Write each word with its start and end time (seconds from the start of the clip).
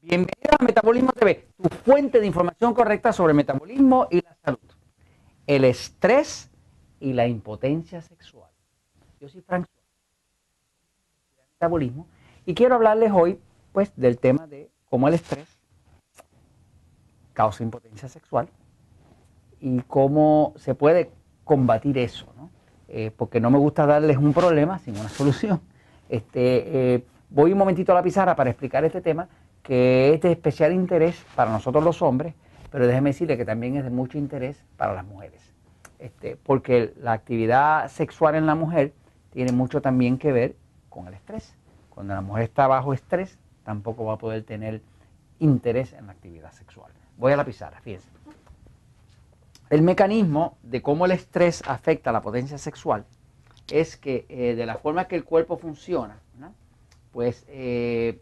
Bienvenido 0.00 0.54
a 0.56 0.64
Metabolismo 0.64 1.10
TV, 1.12 1.48
tu 1.60 1.68
fuente 1.68 2.20
de 2.20 2.26
información 2.26 2.72
correcta 2.72 3.12
sobre 3.12 3.32
el 3.32 3.36
metabolismo 3.36 4.06
y 4.08 4.22
la 4.22 4.36
salud, 4.44 4.60
el 5.44 5.64
estrés 5.64 6.52
y 7.00 7.14
la 7.14 7.26
impotencia 7.26 8.00
sexual. 8.00 8.48
Yo 9.20 9.28
soy 9.28 9.40
Frank 9.40 9.66
Metabolismo 11.54 12.06
y 12.46 12.54
quiero 12.54 12.76
hablarles 12.76 13.10
hoy 13.12 13.40
pues 13.72 13.92
del 13.96 14.18
tema 14.18 14.46
de 14.46 14.70
cómo 14.88 15.08
el 15.08 15.14
estrés 15.14 15.58
causa 17.32 17.64
impotencia 17.64 18.08
sexual 18.08 18.48
y 19.60 19.80
cómo 19.80 20.54
se 20.58 20.76
puede 20.76 21.10
combatir 21.42 21.98
eso, 21.98 22.32
¿no? 22.36 22.50
Eh, 22.86 23.10
porque 23.16 23.40
no 23.40 23.50
me 23.50 23.58
gusta 23.58 23.84
darles 23.84 24.16
un 24.16 24.32
problema 24.32 24.78
sin 24.78 24.96
una 24.96 25.08
solución. 25.08 25.60
Este, 26.08 26.94
eh, 26.94 27.04
voy 27.30 27.50
un 27.50 27.58
momentito 27.58 27.90
a 27.90 27.96
la 27.96 28.02
pizarra 28.04 28.36
para 28.36 28.50
explicar 28.50 28.84
este 28.84 29.00
tema 29.00 29.28
que 29.62 30.14
es 30.14 30.20
de 30.20 30.32
especial 30.32 30.72
interés 30.72 31.24
para 31.34 31.50
nosotros 31.50 31.84
los 31.84 32.02
hombres, 32.02 32.34
pero 32.70 32.86
déjeme 32.86 33.10
decirle 33.10 33.36
que 33.36 33.44
también 33.44 33.76
es 33.76 33.84
de 33.84 33.90
mucho 33.90 34.18
interés 34.18 34.64
para 34.76 34.94
las 34.94 35.04
mujeres. 35.04 35.40
Este, 35.98 36.36
porque 36.36 36.94
la 37.00 37.12
actividad 37.12 37.88
sexual 37.88 38.34
en 38.34 38.46
la 38.46 38.54
mujer 38.54 38.92
tiene 39.30 39.52
mucho 39.52 39.80
también 39.80 40.18
que 40.18 40.32
ver 40.32 40.56
con 40.88 41.08
el 41.08 41.14
estrés. 41.14 41.54
Cuando 41.90 42.14
la 42.14 42.20
mujer 42.20 42.44
está 42.44 42.66
bajo 42.66 42.92
estrés, 42.92 43.38
tampoco 43.64 44.04
va 44.04 44.14
a 44.14 44.18
poder 44.18 44.44
tener 44.44 44.82
interés 45.38 45.92
en 45.92 46.06
la 46.06 46.12
actividad 46.12 46.52
sexual. 46.52 46.92
Voy 47.16 47.32
a 47.32 47.36
la 47.36 47.44
pizarra, 47.44 47.80
fíjense. 47.80 48.08
El 49.70 49.82
mecanismo 49.82 50.56
de 50.62 50.80
cómo 50.80 51.04
el 51.04 51.10
estrés 51.10 51.62
afecta 51.66 52.12
la 52.12 52.22
potencia 52.22 52.56
sexual 52.56 53.04
es 53.70 53.96
que 53.96 54.24
eh, 54.28 54.54
de 54.54 54.64
la 54.64 54.76
forma 54.76 55.06
que 55.06 55.16
el 55.16 55.24
cuerpo 55.24 55.58
funciona, 55.58 56.18
pues 57.12 57.44
eh, 57.48 58.20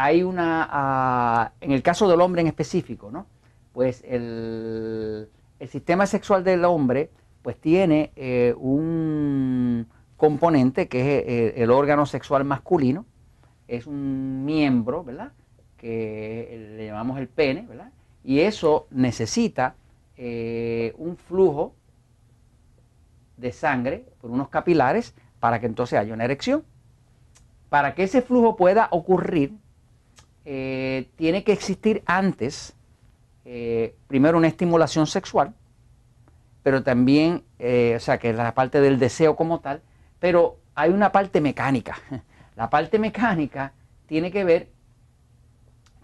hay 0.00 0.22
una, 0.22 0.68
ah, 0.70 1.52
en 1.60 1.72
el 1.72 1.82
caso 1.82 2.08
del 2.08 2.20
hombre 2.20 2.40
en 2.40 2.46
específico, 2.46 3.10
¿no? 3.10 3.26
Pues 3.72 4.04
el, 4.06 5.28
sistema 5.68 6.06
sexual 6.06 6.44
del 6.44 6.64
hombre 6.64 7.10
pues 7.42 7.60
tiene 7.60 8.12
eh, 8.14 8.54
un 8.58 9.88
componente 10.16 10.86
que 10.86 11.00
es 11.00 11.06
eh, 11.26 11.62
el, 11.64 11.72
órgano 11.72 12.06
sexual 12.06 12.44
masculino, 12.44 13.06
es 13.66 13.88
un 13.88 14.44
miembro, 14.44 15.02
¿verdad? 15.02 15.32
Que 15.76 16.76
le 16.76 16.86
llamamos 16.86 17.18
el 17.18 17.26
pene, 17.26 17.66
¿verdad? 17.68 17.90
Y 18.22 18.38
eso 18.38 18.86
necesita 18.92 19.74
eh, 20.16 20.94
un 20.96 21.16
flujo 21.16 21.74
de 23.36 23.50
sangre 23.50 24.06
por 24.20 24.30
unos 24.30 24.48
capilares 24.48 25.12
para 25.40 25.58
que 25.58 25.66
entonces 25.66 25.98
haya 25.98 26.14
una 26.14 26.24
erección. 26.24 26.62
Para 27.68 27.96
que 27.96 28.04
ese 28.04 28.22
flujo 28.22 28.54
pueda 28.54 28.86
ocurrir, 28.92 29.58
eh, 30.50 31.10
tiene 31.16 31.44
que 31.44 31.52
existir 31.52 32.02
antes, 32.06 32.74
eh, 33.44 33.94
primero 34.06 34.38
una 34.38 34.48
estimulación 34.48 35.06
sexual, 35.06 35.52
pero 36.62 36.82
también, 36.82 37.44
eh, 37.58 37.92
o 37.98 38.00
sea, 38.00 38.16
que 38.16 38.30
es 38.30 38.36
la 38.36 38.54
parte 38.54 38.80
del 38.80 38.98
deseo 38.98 39.36
como 39.36 39.60
tal, 39.60 39.82
pero 40.18 40.56
hay 40.74 40.88
una 40.88 41.12
parte 41.12 41.42
mecánica. 41.42 41.98
La 42.56 42.70
parte 42.70 42.98
mecánica 42.98 43.74
tiene 44.06 44.32
que 44.32 44.42
ver 44.42 44.70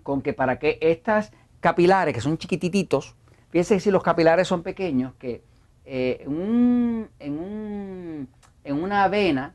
con 0.02 0.20
que 0.20 0.34
para 0.34 0.58
que 0.58 0.78
estas 0.82 1.32
capilares, 1.60 2.14
que 2.14 2.20
son 2.20 2.36
chiquititos, 2.36 3.16
fíjense 3.48 3.80
si 3.80 3.90
los 3.90 4.02
capilares 4.02 4.46
son 4.46 4.62
pequeños, 4.62 5.14
que 5.14 5.42
en, 5.86 7.08
en 7.16 8.28
una 8.68 9.08
vena 9.08 9.54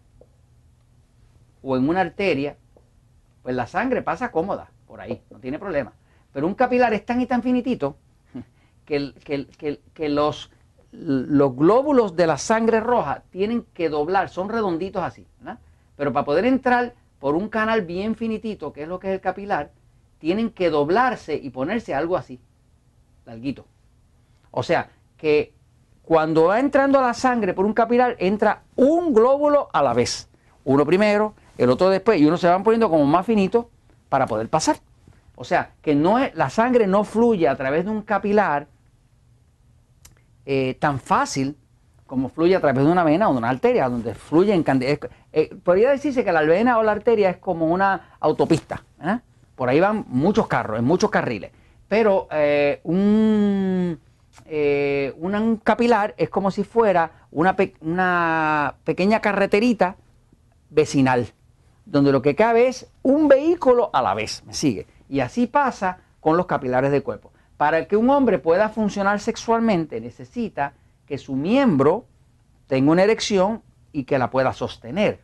o 1.61 1.77
en 1.77 1.87
una 1.87 2.01
arteria, 2.01 2.57
pues 3.43 3.55
la 3.55 3.67
sangre 3.67 4.01
pasa 4.01 4.31
cómoda 4.31 4.71
por 4.89 4.99
ahí, 4.99 5.21
no 5.29 5.37
tiene 5.37 5.59
problema. 5.59 5.93
Pero 6.33 6.47
un 6.47 6.55
capilar 6.55 6.91
es 6.95 7.05
tan 7.05 7.21
y 7.21 7.27
tan 7.27 7.43
finitito 7.43 7.95
que, 8.85 9.13
que, 9.93 10.09
los, 10.09 10.49
los, 10.91 11.55
glóbulos 11.55 12.15
de 12.15 12.25
la 12.25 12.39
sangre 12.39 12.79
roja 12.79 13.21
tienen 13.29 13.67
que 13.75 13.87
doblar, 13.87 14.29
son 14.29 14.49
redonditos 14.49 15.03
así, 15.03 15.27
Pero 15.95 16.11
para 16.11 16.25
poder 16.25 16.45
entrar 16.45 16.95
por 17.19 17.35
un 17.35 17.49
canal 17.49 17.83
bien 17.83 18.15
finitito, 18.15 18.73
que 18.73 18.83
es 18.83 18.87
lo 18.87 18.99
que 18.99 19.09
es 19.09 19.13
el 19.13 19.21
capilar, 19.21 19.71
tienen 20.17 20.49
que 20.49 20.71
doblarse 20.71 21.35
y 21.35 21.51
ponerse 21.51 21.93
algo 21.93 22.17
así, 22.17 22.39
larguito. 23.27 23.67
O 24.49 24.63
sea, 24.63 24.89
que 25.17 25.53
cuando 26.01 26.45
va 26.45 26.59
entrando 26.59 26.99
la 26.99 27.13
sangre 27.13 27.53
por 27.53 27.67
un 27.67 27.73
capilar, 27.73 28.15
entra 28.17 28.63
un 28.75 29.13
glóbulo 29.13 29.69
a 29.71 29.83
la 29.83 29.93
vez. 29.93 30.29
Uno 30.63 30.83
primero, 30.83 31.35
el 31.59 31.69
otro 31.69 31.91
después, 31.91 32.19
y 32.19 32.25
uno 32.25 32.37
se 32.37 32.47
van 32.47 32.63
poniendo 32.63 32.89
como 32.89 33.05
más 33.05 33.27
finito 33.27 33.69
para 34.09 34.25
poder 34.25 34.49
pasar. 34.49 34.77
O 35.35 35.45
sea, 35.45 35.71
que 35.81 35.95
no 35.95 36.19
es, 36.19 36.35
la 36.35 36.49
sangre 36.49 36.85
no 36.85 37.05
fluye 37.05 37.47
a 37.47 37.55
través 37.55 37.85
de 37.85 37.91
un 37.91 38.01
capilar 38.01 38.67
eh, 40.45 40.75
tan 40.79 40.99
fácil 40.99 41.55
como 42.05 42.27
fluye 42.27 42.55
a 42.55 42.59
través 42.59 42.83
de 42.83 42.91
una 42.91 43.03
vena 43.03 43.29
o 43.29 43.31
de 43.31 43.37
una 43.37 43.49
arteria, 43.49 43.87
donde 43.87 44.15
fluye 44.15 44.53
en 44.53 44.63
cantidad. 44.63 44.97
Eh, 45.31 45.55
podría 45.63 45.91
decirse 45.91 46.25
que 46.25 46.31
la 46.31 46.41
vena 46.41 46.79
o 46.79 46.83
la 46.83 46.91
arteria 46.91 47.29
es 47.29 47.37
como 47.37 47.67
una 47.67 48.15
autopista. 48.19 48.83
¿eh? 49.01 49.19
Por 49.55 49.69
ahí 49.69 49.79
van 49.79 50.05
muchos 50.07 50.47
carros, 50.47 50.79
en 50.79 50.85
muchos 50.85 51.09
carriles. 51.11 51.51
Pero 51.87 52.27
un, 52.83 53.99
un, 54.49 55.61
capilar 55.63 56.15
es 56.17 56.29
como 56.29 56.51
si 56.51 56.63
fuera 56.63 57.11
una, 57.31 57.55
una 57.81 58.75
pequeña 58.83 59.21
carreterita 59.21 59.95
vecinal 60.69 61.27
donde 61.89 62.11
lo 62.11 62.21
que 62.21 62.35
cabe 62.35 62.67
es 62.67 62.87
un 63.01 63.27
vehículo 63.27 63.89
a 63.93 64.01
la 64.01 64.13
vez. 64.13 64.43
¿Me 64.45 64.53
sigue? 64.53 64.87
Y 65.09 65.19
así 65.21 65.47
pasa 65.47 65.99
con 66.19 66.37
los 66.37 66.45
capilares 66.45 66.91
del 66.91 67.03
cuerpo. 67.03 67.31
Para 67.57 67.85
que 67.85 67.97
un 67.97 68.09
hombre 68.09 68.39
pueda 68.39 68.69
funcionar 68.69 69.19
sexualmente 69.19 69.99
necesita 69.99 70.73
que 71.05 71.17
su 71.17 71.35
miembro 71.35 72.05
tenga 72.67 72.91
una 72.91 73.03
erección 73.03 73.63
y 73.91 74.03
que 74.03 74.19
la 74.19 74.29
pueda 74.29 74.53
sostener. 74.53 75.19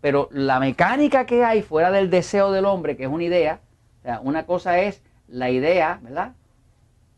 Pero 0.00 0.28
la 0.30 0.60
mecánica 0.60 1.26
que 1.26 1.44
hay 1.44 1.62
fuera 1.62 1.90
del 1.90 2.10
deseo 2.10 2.52
del 2.52 2.66
hombre, 2.66 2.96
que 2.96 3.04
es 3.04 3.10
una 3.10 3.24
idea, 3.24 3.60
o 4.00 4.02
sea, 4.02 4.20
una 4.20 4.46
cosa 4.46 4.78
es 4.78 5.02
la 5.26 5.50
idea, 5.50 5.98
¿verdad? 6.02 6.34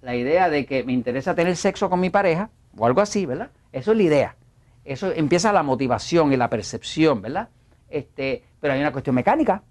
La 0.01 0.15
idea 0.15 0.49
de 0.49 0.65
que 0.65 0.85
me 0.85 0.93
interesa 0.93 1.35
tener 1.35 1.57
sexo 1.57 1.91
con 1.91 2.01
mi 2.01 2.09
pareja, 2.09 2.49
o 2.79 2.87
algo 2.87 3.01
así, 3.01 3.27
¿verdad? 3.27 3.51
Eso 3.73 3.91
es 3.91 3.97
la 3.99 4.03
idea. 4.03 4.37
Eso 4.85 5.13
empieza 5.13 5.53
la 5.53 5.63
motivación 5.63 6.33
y 6.33 6.37
la 6.37 6.49
percepción, 6.49 7.21
¿verdad? 7.21 7.49
Este, 7.91 8.45
pero 8.61 8.75
hay 8.75 8.81
una 8.81 8.93
cuestión 8.93 9.15
mecánica. 9.17 9.63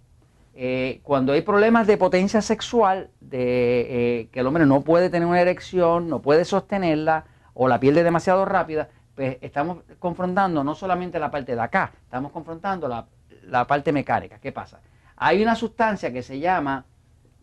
Eh, 0.53 0.99
cuando 1.03 1.31
hay 1.31 1.41
problemas 1.41 1.87
de 1.87 1.97
potencia 1.97 2.41
sexual, 2.41 3.09
de 3.21 4.19
eh, 4.19 4.29
que 4.29 4.41
el 4.41 4.47
hombre 4.47 4.65
no 4.65 4.81
puede 4.81 5.09
tener 5.09 5.27
una 5.27 5.39
erección, 5.39 6.09
no 6.09 6.21
puede 6.21 6.43
sostenerla, 6.43 7.25
o 7.53 7.67
la 7.67 7.79
pierde 7.79 8.03
demasiado 8.03 8.45
rápida, 8.45 8.89
pues 9.15 9.37
estamos 9.41 9.79
confrontando 9.99 10.63
no 10.63 10.75
solamente 10.75 11.19
la 11.19 11.31
parte 11.31 11.55
de 11.55 11.61
acá, 11.61 11.93
estamos 12.03 12.31
confrontando 12.31 12.87
la, 12.87 13.67
parte 13.67 13.91
mecánica. 13.91 14.39
¿Qué 14.39 14.51
pasa? 14.51 14.81
Hay 15.15 15.41
una 15.41 15.55
sustancia 15.55 16.11
que 16.11 16.23
se 16.23 16.39
llama 16.39 16.85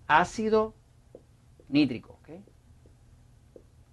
ácido 0.06 0.74
nítrico. 1.68 2.16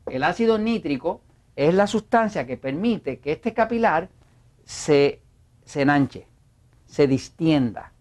El 0.08 0.24
ácido 0.24 0.58
nítrico 0.58 1.22
es 1.56 1.74
la 1.74 1.88
sustancia 1.88 2.46
que 2.46 2.58
permite 2.58 3.20
que 3.20 3.32
este 3.32 3.54
capilar 3.54 4.10
se, 4.66 5.22
se 5.64 5.82
enanche 5.82 6.28
se 6.94 7.08
distienda. 7.08 7.92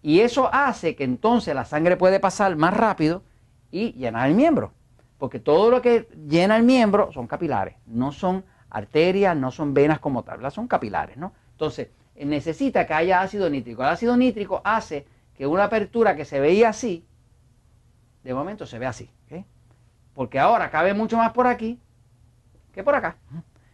Y 0.00 0.20
eso 0.20 0.48
hace 0.52 0.94
que 0.94 1.02
entonces 1.02 1.52
la 1.52 1.64
sangre 1.64 1.96
puede 1.96 2.20
pasar 2.20 2.54
más 2.54 2.72
rápido 2.72 3.24
y 3.72 3.92
llenar 3.94 4.28
el 4.28 4.36
miembro. 4.36 4.72
Porque 5.18 5.40
todo 5.40 5.68
lo 5.68 5.82
que 5.82 6.06
llena 6.28 6.56
el 6.56 6.62
miembro 6.62 7.10
son 7.10 7.26
capilares, 7.26 7.74
no 7.86 8.12
son 8.12 8.44
arterias, 8.70 9.36
no 9.36 9.50
son 9.50 9.74
venas 9.74 9.98
como 9.98 10.22
tal, 10.22 10.48
son 10.52 10.68
capilares, 10.68 11.16
¿no? 11.16 11.32
Entonces, 11.50 11.88
necesita 12.14 12.86
que 12.86 12.94
haya 12.94 13.20
ácido 13.20 13.50
nítrico. 13.50 13.82
El 13.82 13.88
ácido 13.88 14.16
nítrico 14.16 14.62
hace 14.62 15.08
que 15.36 15.48
una 15.48 15.64
apertura 15.64 16.14
que 16.14 16.24
se 16.24 16.38
veía 16.38 16.68
así, 16.68 17.04
de 18.22 18.32
momento 18.32 18.64
se 18.64 18.78
ve 18.78 18.86
así. 18.86 19.10
Porque 20.14 20.38
ahora 20.38 20.70
cabe 20.70 20.94
mucho 20.94 21.16
más 21.16 21.32
por 21.32 21.48
aquí 21.48 21.80
que 22.72 22.84
por 22.84 22.94
acá. 22.94 23.16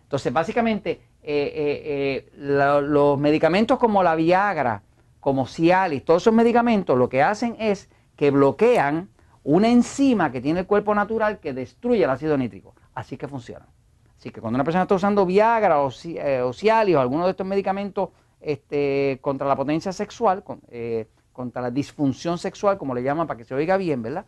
Entonces, 0.05 0.33
básicamente, 0.33 1.03
eh, 1.23 1.53
eh, 1.55 2.31
eh, 2.35 2.79
los 2.79 3.19
medicamentos 3.19 3.79
como 3.79 4.03
la 4.03 4.15
Viagra, 4.15 4.83
como 5.21 5.47
Cialis, 5.47 6.05
todos 6.05 6.23
esos 6.23 6.35
medicamentos 6.35 6.97
lo 6.97 7.09
que 7.09 7.23
hacen 7.23 7.57
es 7.59 7.91
que 8.17 8.31
bloquean 8.31 9.11
una 9.43 9.69
enzima 9.69 10.33
que 10.33 10.41
tiene 10.41 10.61
el 10.61 10.67
cuerpo 10.67 10.95
natural 10.95 11.41
que 11.41 11.53
destruye 11.53 12.05
el 12.05 12.11
ácido 12.11 12.37
nítrico. 12.37 12.75
Así 12.95 13.17
que 13.17 13.29
funciona. 13.29 13.67
Así 14.19 14.31
que 14.31 14.41
cuando 14.41 14.57
una 14.57 14.65
persona 14.65 14.83
está 14.83 14.95
usando 14.95 15.25
Viagra 15.25 15.81
o, 15.81 15.91
Cialis 15.91 16.97
o 16.97 17.01
alguno 17.01 17.25
de 17.25 17.31
estos 17.31 17.47
medicamentos 17.47 18.11
este, 18.41 19.19
contra 19.23 19.47
la 19.47 19.57
potencia 19.57 19.93
sexual, 19.93 20.45
contra 21.33 21.63
la 21.63 21.71
disfunción 21.71 22.37
sexual, 22.37 22.77
como 22.77 22.95
le 22.95 23.03
llaman 23.03 23.27
para 23.27 23.39
que 23.39 23.45
se 23.45 23.55
oiga 23.55 23.77
bien, 23.79 24.03
¿verdad? 24.03 24.27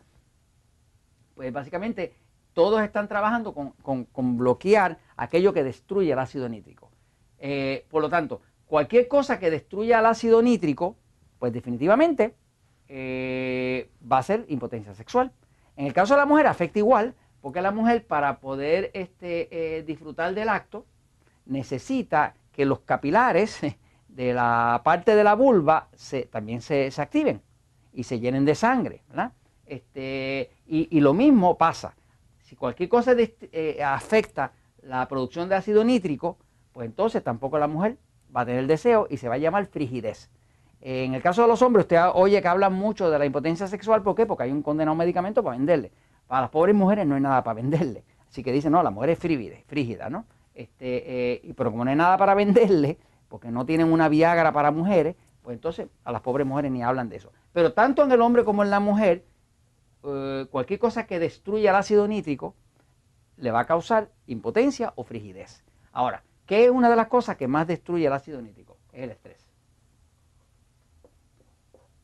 Pues 1.35 1.51
básicamente 1.53 2.15
todos 2.53 2.81
están 2.81 3.07
trabajando 3.07 3.53
con, 3.53 4.37
bloquear 4.37 4.99
aquello 5.17 5.53
que 5.53 5.63
destruye 5.63 6.11
el 6.11 6.19
ácido 6.19 6.49
nítrico. 6.49 6.91
Eh, 7.45 7.85
por 7.89 8.01
lo 8.01 8.09
tanto, 8.09 8.41
cualquier 8.65 9.09
cosa 9.09 9.37
que 9.37 9.51
destruya 9.51 9.99
el 9.99 10.05
ácido 10.05 10.41
nítrico, 10.41 10.95
pues 11.39 11.51
definitivamente 11.51 12.35
eh, 12.87 13.89
va 14.09 14.19
a 14.19 14.23
ser 14.23 14.45
impotencia 14.47 14.93
sexual. 14.95 15.33
En 15.75 15.85
el 15.85 15.91
caso 15.91 16.13
de 16.13 16.21
la 16.21 16.25
mujer 16.25 16.47
afecta 16.47 16.79
igual, 16.79 17.15
porque 17.41 17.61
la 17.61 17.71
mujer 17.71 18.07
para 18.07 18.39
poder 18.39 18.91
este, 18.93 19.49
eh, 19.51 19.83
disfrutar 19.83 20.33
del 20.33 20.47
acto 20.47 20.85
necesita 21.45 22.35
que 22.53 22.65
los 22.65 22.79
capilares 22.79 23.59
de 24.07 24.33
la 24.33 24.79
parte 24.85 25.13
de 25.13 25.23
la 25.25 25.35
vulva 25.35 25.89
también 26.29 26.61
se, 26.61 26.93
activen 26.95 27.41
y 27.91 28.03
se 28.03 28.21
llenen 28.21 28.45
de 28.45 28.55
sangre. 28.55 29.03
Este, 29.65 30.49
y, 30.65 30.99
lo 31.01 31.13
mismo 31.13 31.57
pasa. 31.57 31.93
Si 32.39 32.55
cualquier 32.55 32.87
cosa 32.87 33.13
afecta 33.83 34.53
la 34.83 35.07
producción 35.07 35.49
de 35.49 35.55
ácido 35.55 35.83
nítrico, 35.83 36.37
pues 36.71 36.87
entonces 36.87 37.23
tampoco 37.23 37.57
la 37.57 37.67
mujer 37.67 37.97
va 38.35 38.41
a 38.41 38.45
tener 38.45 38.67
deseo 38.67 39.07
y 39.09 39.17
se 39.17 39.29
va 39.29 39.35
a 39.35 39.37
llamar 39.37 39.65
frigidez. 39.67 40.29
En 40.81 41.13
el 41.13 41.21
caso 41.21 41.43
de 41.43 41.47
los 41.47 41.61
hombres, 41.61 41.85
usted 41.85 42.01
oye 42.13 42.41
que 42.41 42.47
hablan 42.47 42.73
mucho 42.73 43.09
de 43.09 43.17
la 43.17 43.25
impotencia 43.25 43.67
sexual, 43.67 44.01
¿por 44.03 44.15
qué? 44.15 44.25
Porque 44.25 44.43
hay 44.43 44.51
un 44.51 44.61
condenado 44.61 44.95
medicamento 44.95 45.41
para 45.41 45.55
venderle. 45.55 45.91
Para 46.27 46.41
las 46.41 46.49
pobres 46.49 46.75
mujeres 46.75 47.07
no 47.07 47.15
hay 47.15 47.21
nada 47.21 47.43
para 47.43 47.55
venderle. 47.55 48.03
Así 48.27 48.43
que 48.43 48.51
dicen, 48.51 48.71
no, 48.73 48.83
la 48.83 48.89
mujer 48.89 49.11
es 49.11 49.19
frígida, 49.19 49.55
frígida 49.67 50.09
¿no? 50.09 50.25
Este, 50.53 51.45
eh, 51.47 51.53
pero 51.55 51.71
como 51.71 51.85
no 51.85 51.91
hay 51.91 51.95
nada 51.95 52.17
para 52.17 52.33
venderle, 52.33 52.97
porque 53.29 53.49
no 53.49 53.65
tienen 53.65 53.91
una 53.91 54.09
Viagra 54.09 54.51
para 54.51 54.71
mujeres, 54.71 55.15
pues 55.41 55.55
entonces 55.55 55.87
a 56.03 56.11
las 56.11 56.21
pobres 56.21 56.45
mujeres 56.45 56.71
ni 56.71 56.83
hablan 56.83 57.09
de 57.09 57.17
eso. 57.17 57.31
Pero 57.53 57.73
tanto 57.73 58.03
en 58.03 58.11
el 58.11 58.21
hombre 58.21 58.43
como 58.43 58.63
en 58.63 58.69
la 58.69 58.79
mujer, 58.79 59.25
eh, 60.03 60.47
cualquier 60.51 60.79
cosa 60.79 61.05
que 61.05 61.19
destruya 61.19 61.69
el 61.69 61.75
ácido 61.77 62.07
nítrico 62.07 62.55
le 63.43 63.51
va 63.51 63.59
a 63.59 63.65
causar 63.65 64.09
impotencia 64.25 64.93
o 64.95 65.03
frigidez. 65.03 65.63
Ahora, 65.91 66.23
¿qué 66.45 66.63
es 66.65 66.71
una 66.71 66.89
de 66.89 66.95
las 66.95 67.07
cosas 67.07 67.35
que 67.35 67.47
más 67.47 67.67
destruye 67.67 68.07
el 68.07 68.13
ácido 68.13 68.41
nítrico? 68.41 68.77
Es 68.93 69.03
el 69.03 69.11
estrés. 69.11 69.45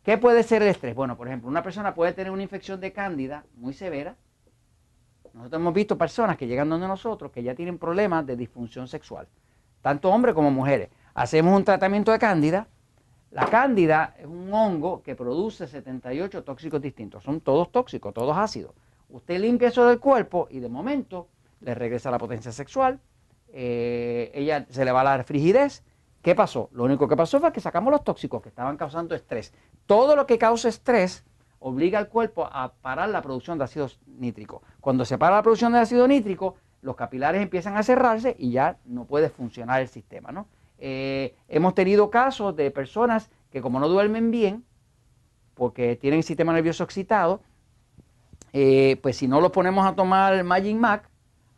¿Qué 0.04 0.18
puede 0.18 0.44
ser 0.44 0.62
el 0.62 0.68
estrés? 0.68 0.94
Bueno, 0.94 1.16
por 1.16 1.28
ejemplo, 1.28 1.48
una 1.48 1.64
persona 1.64 1.94
puede 1.94 2.12
tener 2.12 2.32
una 2.32 2.44
infección 2.44 2.82
de 2.82 2.92
cándida 2.92 3.46
muy 3.56 3.74
severa. 3.74 4.18
Nosotros 5.34 5.62
hemos 5.62 5.74
visto 5.74 5.98
personas 5.98 6.36
que 6.36 6.46
llegan 6.46 6.70
donde 6.70 6.88
nosotros 6.88 7.32
que 7.32 7.42
ya 7.42 7.56
tienen 7.56 7.78
problemas 7.78 8.26
de 8.26 8.36
disfunción 8.36 8.90
sexual, 8.90 9.28
tanto 9.82 10.10
hombres 10.10 10.36
como 10.36 10.52
mujeres. 10.52 10.90
Hacemos 11.14 11.56
un 11.56 11.64
tratamiento 11.64 12.12
de 12.12 12.20
cándida. 12.20 12.68
La 13.32 13.46
cándida 13.46 14.16
es 14.20 14.26
un 14.26 14.54
hongo 14.54 15.04
que 15.04 15.16
produce 15.16 15.68
78 15.68 16.44
tóxicos 16.44 16.82
distintos. 16.82 17.24
Son 17.24 17.40
todos 17.40 17.72
tóxicos, 17.72 18.14
todos 18.14 18.36
ácidos. 18.36 18.74
Usted 19.10 19.40
limpia 19.40 19.70
eso 19.70 19.86
del 19.86 20.00
cuerpo 20.00 20.48
y 20.50 20.60
de 20.60 20.70
momento 20.70 21.28
le 21.62 21.76
regresa 21.76 22.12
la 22.12 22.18
potencia 22.18 22.52
sexual, 22.52 23.00
eh, 23.52 24.32
ella 24.34 24.66
se 24.70 24.86
le 24.86 24.92
va 24.92 25.04
la 25.04 25.24
frigidez 25.24 25.84
¿Qué 26.22 26.36
pasó? 26.36 26.70
Lo 26.74 26.84
único 26.84 27.08
que 27.08 27.16
pasó 27.16 27.40
fue 27.40 27.52
que 27.54 27.62
sacamos 27.62 27.92
los 27.92 28.04
tóxicos 28.04 28.42
que 28.42 28.50
estaban 28.50 28.76
causando 28.76 29.16
estrés. 29.16 29.54
Todo 29.86 30.16
lo 30.16 30.26
que 30.26 30.38
causa 30.38 30.68
estrés 30.68 31.24
obliga 31.60 31.98
al 31.98 32.10
cuerpo 32.10 32.48
a 32.52 32.74
parar 32.74 33.10
la 33.10 33.22
producción 33.22 33.58
de 33.58 33.64
ácido 33.64 33.90
nítrico. 34.06 34.62
Cuando 34.82 35.06
se 35.06 35.18
para 35.18 35.38
la 35.38 35.44
producción 35.44 35.72
de 35.72 35.80
ácido 35.80 36.08
nítrico, 36.08 36.56
los 36.82 36.96
capilares 36.96 37.42
empiezan 37.42 37.78
a 37.78 37.84
cerrarse 37.84 38.36
y 38.38 38.52
ya 38.52 38.78
no 38.86 39.06
puede 39.06 39.30
funcionar 39.30 39.82
el 39.82 39.88
sistema. 39.88 40.32
¿no? 40.32 40.48
Eh, 40.78 41.36
hemos 41.48 41.74
tenido 41.74 42.10
casos 42.10 42.56
de 42.56 42.70
personas 42.70 43.30
que 43.50 43.62
como 43.62 43.80
no 43.80 43.88
duermen 43.88 44.30
bien, 44.30 44.66
porque 45.54 45.96
tienen 45.96 46.24
sistema 46.24 46.54
nervioso 46.54 46.84
excitado, 46.84 47.42
eh, 48.54 48.98
pues 49.02 49.18
si 49.18 49.28
no 49.28 49.42
los 49.42 49.52
ponemos 49.52 49.86
a 49.86 49.94
tomar 49.94 50.44
Magic 50.44 50.76
Mac, 50.76 51.10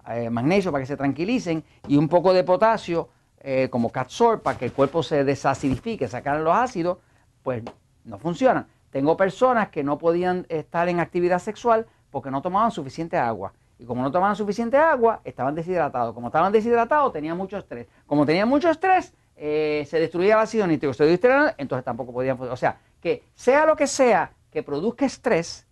eh, 0.10 0.30
magnesio 0.30 0.72
para 0.72 0.82
que 0.82 0.88
se 0.88 0.98
tranquilicen 0.98 1.64
y 1.88 1.98
un 1.98 2.08
poco 2.08 2.34
de 2.34 2.44
potasio, 2.44 3.10
eh, 3.40 3.70
como 3.72 3.90
Catsor 3.90 4.42
para 4.42 4.58
que 4.58 4.66
el 4.66 4.74
cuerpo 4.74 5.04
se 5.04 5.24
desacidifique, 5.24 6.08
sacar 6.08 6.40
los 6.42 6.56
ácidos, 6.56 6.98
pues 7.44 7.64
no 8.06 8.18
funcionan. 8.18 8.68
Tengo 8.92 9.16
personas 9.16 9.70
que 9.70 9.84
no 9.84 9.98
podían 9.98 10.46
estar 10.50 10.90
en 10.90 11.00
actividad 11.00 11.40
sexual 11.40 11.88
porque 12.10 12.30
no 12.30 12.42
tomaban 12.42 12.72
suficiente 12.72 13.18
agua. 13.18 13.54
Y 13.80 13.86
como 13.86 14.04
no 14.04 14.12
tomaban 14.12 14.36
suficiente 14.36 14.78
agua, 14.78 15.22
estaban 15.24 15.56
deshidratados. 15.56 16.14
Como 16.14 16.28
estaban 16.28 16.52
deshidratados, 16.52 17.14
tenían 17.14 17.38
mucho 17.38 17.58
estrés. 17.58 17.88
Como 18.06 18.26
tenían 18.26 18.48
mucho 18.48 18.70
estrés, 18.70 19.14
se 19.36 19.88
destruía 19.92 20.36
el 20.36 20.42
ácido 20.42 20.68
nítrico. 20.68 20.94
Se 20.94 21.06
destruía, 21.06 21.56
entonces 21.58 21.84
tampoco 21.84 22.14
podían. 22.14 22.40
O 22.40 22.58
sea, 22.58 22.78
que 23.02 23.24
sea 23.34 23.66
lo 23.66 23.76
que 23.76 23.88
sea 23.88 24.34
que 24.52 24.62
produzca 24.62 25.06
estrés, 25.06 25.66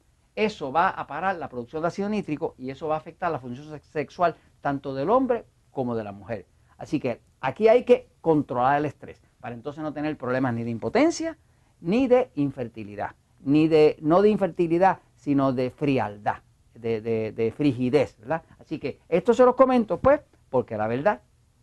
eso 0.45 0.71
va 0.71 0.89
a 0.89 1.05
parar 1.07 1.35
la 1.37 1.49
producción 1.49 1.81
de 1.81 1.89
ácido 1.89 2.09
nítrico 2.09 2.55
y 2.57 2.69
eso 2.69 2.87
va 2.87 2.95
a 2.95 2.99
afectar 2.99 3.31
la 3.31 3.39
función 3.39 3.79
sexual 3.79 4.35
tanto 4.61 4.93
del 4.93 5.09
hombre 5.09 5.45
como 5.71 5.95
de 5.95 6.03
la 6.03 6.11
mujer. 6.11 6.45
Así 6.77 6.99
que 6.99 7.21
aquí 7.41 7.67
hay 7.67 7.83
que 7.83 8.09
controlar 8.21 8.79
el 8.79 8.85
estrés 8.85 9.21
para 9.39 9.55
entonces 9.55 9.83
no 9.83 9.93
tener 9.93 10.17
problemas 10.17 10.53
ni 10.53 10.63
de 10.63 10.69
impotencia 10.69 11.37
ni 11.81 12.07
de 12.07 12.29
infertilidad, 12.35 13.15
ni 13.41 13.67
de, 13.67 13.97
no 14.01 14.21
de 14.21 14.29
infertilidad, 14.29 14.99
sino 15.15 15.53
de 15.53 15.71
frialdad, 15.71 16.41
de, 16.73 17.01
de 17.01 17.51
frigidez, 17.51 18.17
¿verdad? 18.19 18.43
Así 18.59 18.79
que 18.79 18.99
esto 19.07 19.33
se 19.33 19.45
los 19.45 19.55
comento 19.55 19.99
pues 19.99 20.21
porque 20.49 20.77
la 20.77 20.87
verdad 20.87 21.21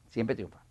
siempre 0.08 0.34
triunfa. 0.34 0.65